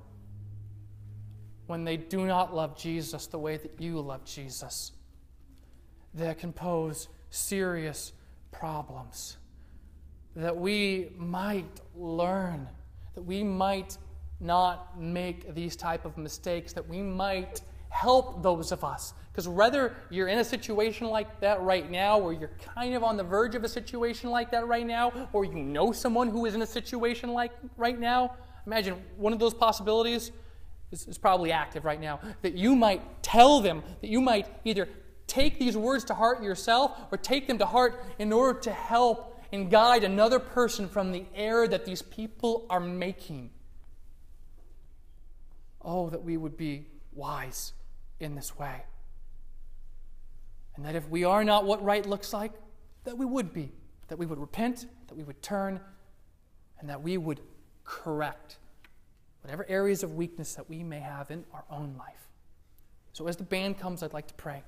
[1.67, 4.93] when they do not love Jesus the way that you love Jesus.
[6.15, 8.13] That can pose serious
[8.53, 9.37] problems.
[10.37, 12.69] That we might learn,
[13.15, 13.97] that we might
[14.41, 19.15] not make these type of mistakes, that we might help those of us.
[19.31, 23.17] Because whether you're in a situation like that right now, or you're kind of on
[23.17, 26.55] the verge of a situation like that right now, or you know someone who is
[26.55, 28.37] in a situation like right now,
[28.67, 30.33] Imagine one of those possibilities
[30.91, 32.21] is, is probably active right now.
[32.43, 34.89] That you might tell them, that you might either
[35.27, 39.43] take these words to heart yourself or take them to heart in order to help
[39.53, 43.51] and guide another person from the error that these people are making.
[45.83, 47.73] Oh, that we would be wise
[48.21, 48.85] in this way.
[50.77, 52.53] And that if we are not what right looks like,
[53.05, 53.71] that we would be.
[54.09, 55.81] That we would repent, that we would turn,
[56.81, 57.41] and that we would
[57.85, 58.57] correct
[59.45, 62.29] whatever areas of weakness that we may have in our own life.
[63.13, 64.63] So, as the band comes, I'd like to pray.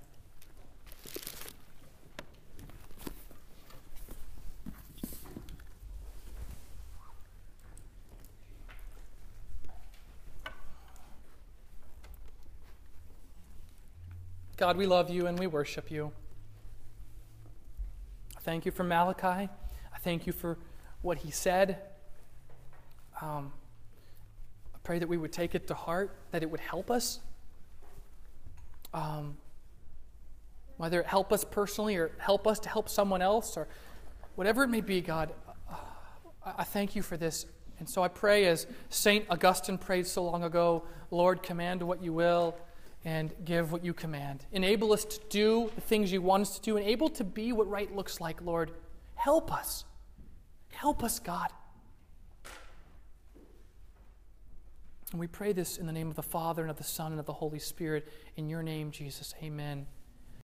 [14.59, 16.13] God, we love you and we worship you.
[18.37, 19.27] I thank you for Malachi.
[19.49, 20.59] I thank you for
[21.01, 21.79] what he said.
[23.21, 23.53] Um,
[24.75, 27.21] I pray that we would take it to heart, that it would help us.
[28.93, 29.37] Um,
[30.77, 33.69] whether it help us personally or help us to help someone else or
[34.35, 35.33] whatever it may be, God,
[35.71, 35.75] uh,
[36.59, 37.47] I thank you for this.
[37.79, 39.27] And so I pray, as St.
[39.31, 42.57] Augustine prayed so long ago, Lord, command what you will
[43.05, 44.47] and give what you command.
[44.53, 47.53] Enable us to do the things you want us to do, and able to be
[47.53, 48.73] what right looks like, Lord.
[49.15, 49.85] Help us.
[50.73, 51.51] Help us, God.
[55.13, 57.21] And we pray this in the name of the Father, and of the Son, and
[57.21, 58.09] of the Holy Spirit.
[58.37, 59.35] In your name, Jesus.
[59.43, 59.87] Amen.